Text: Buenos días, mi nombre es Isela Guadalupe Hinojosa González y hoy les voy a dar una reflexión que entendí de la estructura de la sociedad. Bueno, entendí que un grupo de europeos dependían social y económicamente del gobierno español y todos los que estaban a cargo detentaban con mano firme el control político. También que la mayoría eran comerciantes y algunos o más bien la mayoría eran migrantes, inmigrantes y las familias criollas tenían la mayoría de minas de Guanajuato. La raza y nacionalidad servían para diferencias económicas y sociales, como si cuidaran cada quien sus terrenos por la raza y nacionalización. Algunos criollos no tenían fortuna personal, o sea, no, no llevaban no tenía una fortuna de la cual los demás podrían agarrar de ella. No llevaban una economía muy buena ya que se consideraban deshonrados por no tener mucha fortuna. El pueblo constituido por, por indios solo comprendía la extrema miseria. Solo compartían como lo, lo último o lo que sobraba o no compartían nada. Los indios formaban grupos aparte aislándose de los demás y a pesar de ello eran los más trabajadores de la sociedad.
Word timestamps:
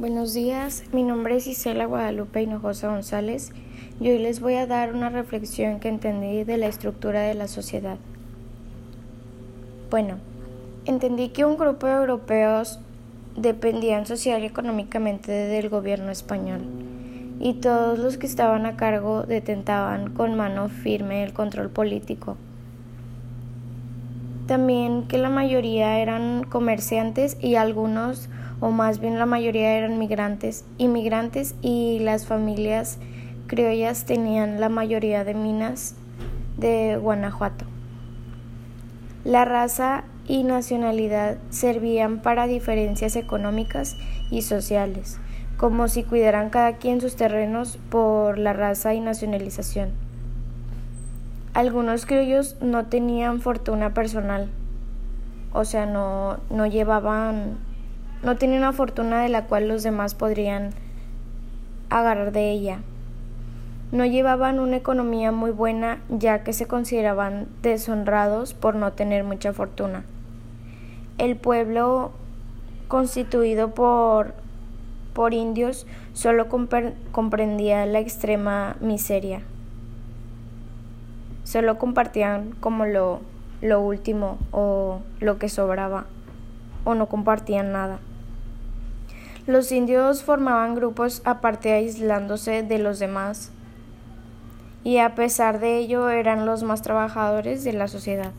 Buenos 0.00 0.32
días, 0.32 0.84
mi 0.94 1.02
nombre 1.02 1.36
es 1.36 1.46
Isela 1.46 1.84
Guadalupe 1.84 2.40
Hinojosa 2.40 2.88
González 2.88 3.52
y 4.00 4.08
hoy 4.08 4.18
les 4.18 4.40
voy 4.40 4.54
a 4.54 4.66
dar 4.66 4.94
una 4.94 5.10
reflexión 5.10 5.78
que 5.78 5.90
entendí 5.90 6.42
de 6.42 6.56
la 6.56 6.68
estructura 6.68 7.20
de 7.20 7.34
la 7.34 7.48
sociedad. 7.48 7.98
Bueno, 9.90 10.16
entendí 10.86 11.28
que 11.28 11.44
un 11.44 11.58
grupo 11.58 11.86
de 11.86 11.92
europeos 11.92 12.80
dependían 13.36 14.06
social 14.06 14.42
y 14.42 14.46
económicamente 14.46 15.32
del 15.32 15.68
gobierno 15.68 16.10
español 16.10 16.62
y 17.38 17.60
todos 17.60 17.98
los 17.98 18.16
que 18.16 18.26
estaban 18.26 18.64
a 18.64 18.78
cargo 18.78 19.24
detentaban 19.24 20.14
con 20.14 20.34
mano 20.34 20.70
firme 20.70 21.24
el 21.24 21.34
control 21.34 21.68
político. 21.68 22.38
También 24.50 25.04
que 25.04 25.16
la 25.16 25.28
mayoría 25.28 26.00
eran 26.00 26.42
comerciantes 26.42 27.36
y 27.40 27.54
algunos 27.54 28.28
o 28.58 28.72
más 28.72 28.98
bien 28.98 29.16
la 29.16 29.24
mayoría 29.24 29.78
eran 29.78 29.96
migrantes, 29.96 30.64
inmigrantes 30.76 31.54
y 31.62 32.00
las 32.00 32.26
familias 32.26 32.98
criollas 33.46 34.06
tenían 34.06 34.58
la 34.58 34.68
mayoría 34.68 35.22
de 35.22 35.34
minas 35.34 35.94
de 36.56 36.98
Guanajuato. 37.00 37.64
La 39.22 39.44
raza 39.44 40.02
y 40.26 40.42
nacionalidad 40.42 41.38
servían 41.50 42.18
para 42.18 42.48
diferencias 42.48 43.14
económicas 43.14 43.98
y 44.32 44.42
sociales, 44.42 45.20
como 45.58 45.86
si 45.86 46.02
cuidaran 46.02 46.50
cada 46.50 46.72
quien 46.72 47.00
sus 47.00 47.14
terrenos 47.14 47.78
por 47.88 48.36
la 48.36 48.52
raza 48.52 48.94
y 48.94 49.00
nacionalización. 49.00 50.09
Algunos 51.52 52.06
criollos 52.06 52.56
no 52.60 52.86
tenían 52.86 53.40
fortuna 53.40 53.92
personal, 53.92 54.48
o 55.52 55.64
sea, 55.64 55.86
no, 55.86 56.38
no 56.48 56.66
llevaban 56.66 57.58
no 58.22 58.36
tenía 58.36 58.58
una 58.58 58.72
fortuna 58.72 59.22
de 59.22 59.30
la 59.30 59.46
cual 59.46 59.66
los 59.66 59.82
demás 59.82 60.14
podrían 60.14 60.70
agarrar 61.88 62.32
de 62.32 62.50
ella. 62.50 62.80
No 63.92 64.04
llevaban 64.04 64.60
una 64.60 64.76
economía 64.76 65.32
muy 65.32 65.50
buena 65.50 66.00
ya 66.10 66.44
que 66.44 66.52
se 66.52 66.66
consideraban 66.66 67.48
deshonrados 67.62 68.54
por 68.54 68.74
no 68.74 68.92
tener 68.92 69.24
mucha 69.24 69.52
fortuna. 69.52 70.04
El 71.18 71.36
pueblo 71.36 72.12
constituido 72.88 73.74
por, 73.74 74.34
por 75.12 75.34
indios 75.34 75.86
solo 76.12 76.48
comprendía 76.48 77.86
la 77.86 78.00
extrema 78.00 78.76
miseria. 78.80 79.42
Solo 81.50 81.78
compartían 81.78 82.52
como 82.60 82.86
lo, 82.86 83.22
lo 83.60 83.80
último 83.80 84.38
o 84.52 85.00
lo 85.18 85.38
que 85.38 85.48
sobraba 85.48 86.06
o 86.84 86.94
no 86.94 87.06
compartían 87.06 87.72
nada. 87.72 87.98
Los 89.48 89.72
indios 89.72 90.22
formaban 90.22 90.76
grupos 90.76 91.22
aparte 91.24 91.72
aislándose 91.72 92.62
de 92.62 92.78
los 92.78 93.00
demás 93.00 93.50
y 94.84 94.98
a 94.98 95.16
pesar 95.16 95.58
de 95.58 95.78
ello 95.78 96.08
eran 96.08 96.46
los 96.46 96.62
más 96.62 96.82
trabajadores 96.82 97.64
de 97.64 97.72
la 97.72 97.88
sociedad. 97.88 98.30